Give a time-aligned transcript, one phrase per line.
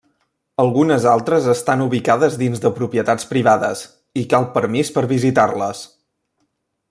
[0.61, 3.85] Algunes altres estan ubicades dins de propietats privades
[4.23, 5.85] i cal permís per visitar-les.